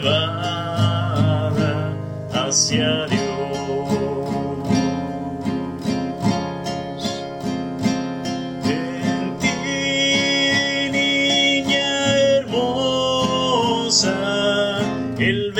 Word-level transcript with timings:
llevara 0.00 1.92
hacia 2.32 3.06
Dios. 3.06 3.18
En 8.64 9.38
ti, 9.38 9.48
niña 10.90 12.16
hermosa, 12.36 14.16
el 15.18 15.52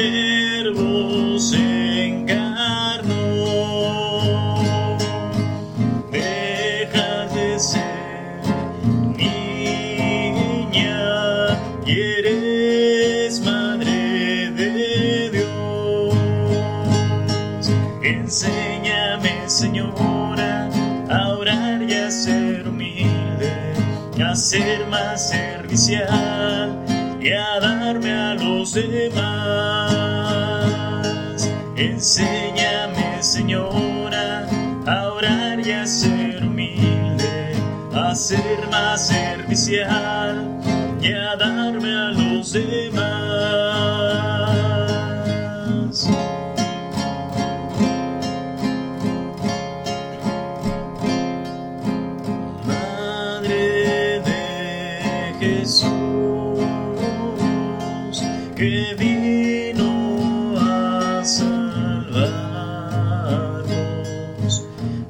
Enséñame, 18.31 19.49
Señora, 19.49 20.71
a 21.11 21.31
orar 21.31 21.83
y 21.83 21.93
a 21.95 22.09
ser 22.13 22.69
humilde, 22.69 23.75
a 24.25 24.37
ser 24.37 24.87
más 24.87 25.31
servicial 25.31 26.79
y 27.21 27.33
a 27.33 27.59
darme 27.59 28.13
a 28.13 28.35
los 28.35 28.73
demás. 28.75 29.11
Enséñame, 31.75 33.21
Señora, 33.21 34.47
a 34.87 35.13
orar 35.13 35.59
y 35.67 35.73
a 35.73 35.85
ser 35.85 36.45
humilde, 36.45 37.57
a 37.93 38.15
ser 38.15 38.69
más 38.71 39.09
servicial 39.09 40.61
y 41.03 41.13
a 41.13 41.35
darme 41.35 41.93
a 41.93 42.11
los 42.11 42.53
demás. 42.53 43.20
Jesús, 55.41 55.89
que 58.55 58.95
vino 58.99 60.55
a 60.61 61.25
salvarnos. 61.25 62.27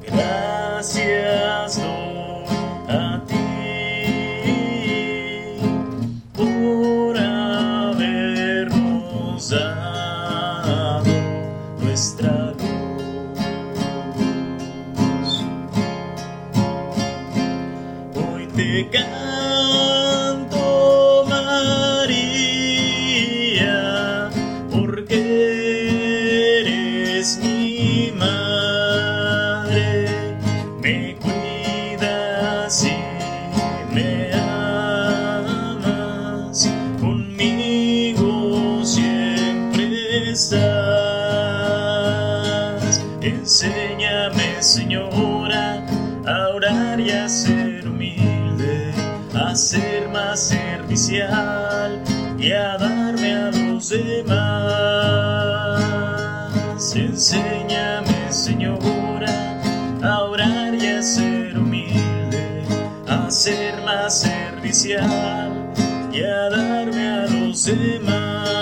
Gracias 0.07 1.81
a 2.87 3.21
ti 3.27 3.35
por 6.33 7.17
habernos 7.17 8.69
dado 9.49 11.03
nuestra 11.81 12.53
luz. 12.53 13.31
Hoy 18.15 18.47
te 18.55 18.89
eres 27.21 27.37
mi 27.37 28.11
madre. 28.17 30.09
Me 30.81 31.15
cuidas 31.17 32.83
y 32.83 32.97
me 33.93 34.33
amas. 35.13 35.87
Conmigo 36.99 38.83
siempre 38.83 40.31
estás. 40.31 40.61
Enséñame, 43.21 44.63
Señora, 44.63 45.85
a 46.25 46.49
orar 46.55 46.99
y 46.99 47.11
a 47.11 47.29
ser 47.29 47.87
humilde, 47.87 48.93
a 49.35 49.55
ser 49.55 50.09
más 50.09 50.39
servicial 50.39 52.01
y 52.39 52.51
a 52.51 52.77
darme 52.79 53.35
a 53.35 53.51
los 53.51 53.89
demás. 53.89 55.10
Enséñame, 56.95 58.31
Señora, 58.31 59.61
a 60.03 60.23
orar 60.23 60.75
y 60.75 60.87
a 60.87 61.01
ser 61.01 61.57
humilde, 61.57 62.63
a 63.07 63.29
ser 63.31 63.81
más 63.83 64.21
servicial 64.21 65.71
y 66.11 66.21
a 66.21 66.49
darme 66.49 67.07
a 67.07 67.27
los 67.27 67.65
demás. 67.65 68.60